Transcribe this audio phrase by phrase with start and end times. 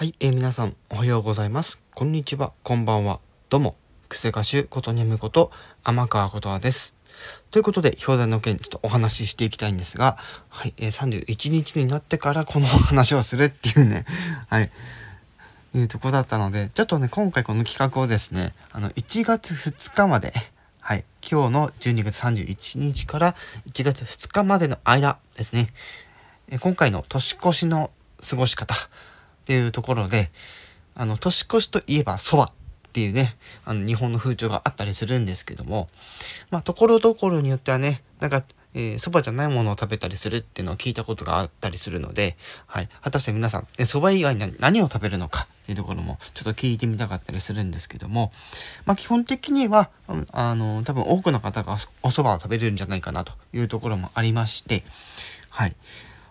[0.00, 1.78] はい、えー皆さんおはようございます。
[1.94, 3.20] こんにちは、こんばんは。
[3.50, 3.76] どうも、
[4.08, 5.50] クセ歌手ことにゃむこと
[5.84, 6.94] 天川ことわです。
[7.50, 10.16] ということで、表題の件ちょっとお話ししていきたいんですが、
[10.48, 14.06] はい、えー31日になってからこの話をするっていうね、
[14.48, 14.70] はい、
[15.74, 20.32] いうとこだったので、ちょっとね、今回この企画をですね、あの、1月2日まで、
[20.80, 23.34] はい、今日の12月31日から
[23.70, 25.74] 1月2日までの間ですね、
[26.48, 27.90] えー今回の年越しの
[28.26, 28.74] 過ごし方
[29.50, 30.30] っていうところで、
[30.94, 32.52] あの、年越しといえば蕎麦っ
[32.92, 35.88] ていうね、あの、日本の風潮があったりするんですけども、
[36.52, 38.44] まあ、ところどころによってはね、なんか、
[38.74, 42.36] えー蕎麦じゃないものを食べたりするっていうのを聞いたことがあったりするので、
[42.68, 42.88] はい。
[43.02, 48.30] 果たして皆さん、え蕎麦以外に何を食べるのかっていうところもちょっと聞いてみたかったりするんですけども、
[48.86, 49.90] まあ、基本的には、
[50.30, 51.72] あの、多分多くの方が
[52.04, 54.84] お蕎麦を食べれるんじゃないかなというところもありまして、
[55.48, 55.74] はい。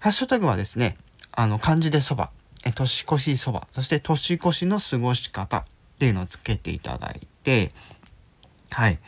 [0.00, 0.96] ハッシュタグはですね、
[1.30, 2.30] あの、漢字で蕎麦、
[2.64, 5.64] え年越し蕎麦、そして年越しの過ごし方っ
[5.98, 7.72] ていうのをつけていただいて、
[8.70, 8.98] はい。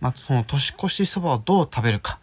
[0.00, 2.18] まあ、その年越し蕎麦をどう食べるか。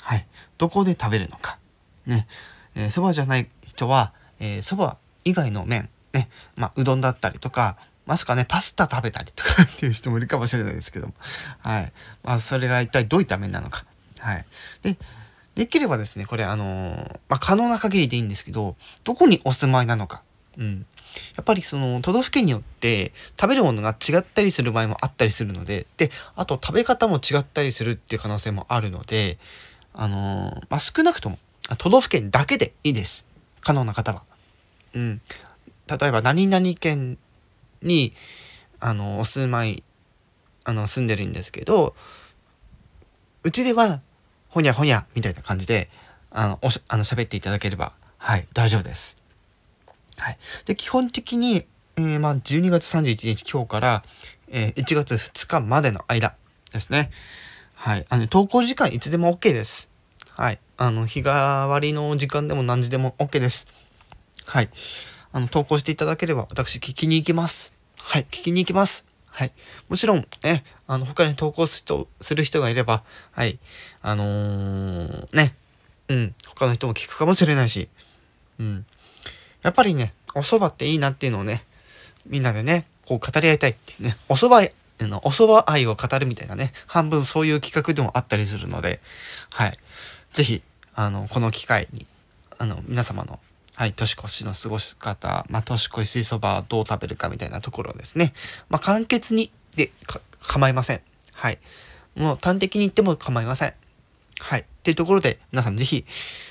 [0.00, 0.26] はい。
[0.58, 1.58] どこで食べるのか。
[2.06, 2.26] ね。
[2.74, 6.28] えー蕎麦じゃない人は、えー蕎麦以外の麺、ね。
[6.56, 11.14] まあ、うどんだったりとか、まさかね、パスタ食べたりとかっていう人もいるかもしれないですけども。
[11.60, 11.92] はい。
[12.22, 13.84] まあ、それが一体どういった麺なのか。
[14.18, 14.46] はい。
[14.82, 14.96] で、
[15.54, 20.22] できればですね、これあのーまあ、可能な限りでいいんですけど、どこにお住まいなのか。
[20.58, 20.86] うん。
[21.36, 29.38] やっぱりその都道府県によって食べるものが違ったりする場合もあったりするので、で、あと食べ方も違ったりするっていう可能性もあるので、
[29.92, 31.38] あのーまあ、少なくとも
[31.78, 33.24] 都道府県だけでいいです。
[33.60, 34.24] 可能な方は。
[34.94, 35.20] うん。
[35.86, 37.18] 例えば何々県
[37.82, 38.12] に、
[38.80, 39.82] あの、お住まい、
[40.64, 41.94] あの、住んでるんですけど、
[43.42, 44.00] うちでは、
[44.54, 45.90] ほにゃほにゃみたいな感じで、
[46.30, 49.16] あの、おしあの喋っていただければ、はい、大丈夫です。
[50.16, 50.38] はい。
[50.64, 51.66] で、基本的に、
[51.96, 54.04] えーまあ、12月31日今日から、
[54.46, 56.36] えー1月2日までの間
[56.72, 57.10] ですね。
[57.74, 58.06] はい。
[58.08, 59.88] あの、投稿時間いつでも OK です。
[60.30, 60.60] はい。
[60.76, 63.66] あの、日替わりの時間でも何時でも OK です。
[64.46, 64.70] はい。
[65.32, 67.72] あの、投稿していただければ私聞きに行きます。
[67.98, 68.22] はい。
[68.30, 69.04] 聞きに行きます。
[69.34, 69.52] はい。
[69.88, 73.02] もちろん、ね、あの、他に投稿す人する人がいれば、
[73.32, 73.58] はい。
[74.00, 75.56] あのーね、
[76.08, 77.88] うん、他の人も聞くかもしれないし、
[78.60, 78.86] うん。
[79.62, 81.64] やっぱりね、お蕎麦っていいなっていうのをね、
[82.26, 89.00] みんなでね、こう語り合いたいっていうね、お蕎麦、のお蕎麦愛を語るみたいなね、半分そういう企画でもあったりするので、
[89.50, 89.76] はい。
[90.32, 90.62] ぜひ、
[90.94, 92.06] あの、この機会に、
[92.56, 93.40] あの、皆様の、
[93.76, 98.32] はい、年越しの過ごし方、まあ、年越しそばをどう食べるかみたいなところですね、
[98.68, 99.90] まあ、簡潔にで
[100.40, 101.00] 構いません。
[101.32, 101.58] はい。
[102.14, 103.74] もう端的に言っても構いません。
[104.38, 104.60] はい。
[104.60, 106.04] っていうところで、皆さんぜひ、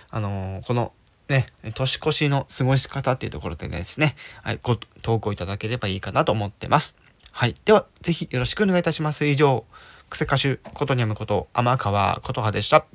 [0.10, 0.92] あのーこの、
[1.30, 6.98] ね、年越しの過ごし方っていうところでですね、はい、ご投稿いただければいいかなと思ってます。
[7.32, 7.56] はい。
[7.66, 9.26] では、ぜひよろしくお願いいたします。
[9.26, 9.66] 以上、
[10.10, 12.86] クセ歌手ことにゃむこと、天川琴葉でした。